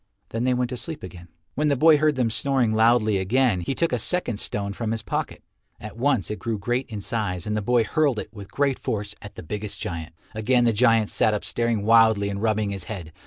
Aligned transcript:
Then 0.29 0.45
they 0.45 0.53
went 0.55 0.69
to 0.69 0.77
sleep 0.77 1.03
again. 1.03 1.27
When 1.53 1.67
the 1.67 1.75
boy 1.75 1.97
heard 1.99 2.15
them 2.15 2.31
snoring 2.31 2.73
loudly 2.73 3.19
again, 3.19 3.61
he 3.61 3.75
took 3.75 3.93
a 3.93 3.99
second 3.99 4.39
stone 4.39 4.73
from 4.73 4.89
his 4.89 5.03
pocket. 5.03 5.43
At 5.79 5.95
once 5.95 6.31
it 6.31 6.39
grew 6.39 6.57
great 6.57 6.89
in 6.89 7.01
size 7.01 7.45
and 7.45 7.55
the 7.55 7.61
boy 7.61 7.83
hurled 7.83 8.17
it 8.17 8.33
with 8.33 8.49
great 8.51 8.79
force 8.79 9.13
at 9.21 9.35
the 9.35 9.43
biggest 9.43 9.79
giant. 9.79 10.15
Again 10.33 10.65
the 10.65 10.73
giant 10.73 11.11
sat 11.11 11.35
up 11.35 11.45
staring 11.45 11.85
wildly 11.85 12.29
and 12.29 12.41
rubbing 12.41 12.71
his 12.71 12.85
head. 12.85 13.13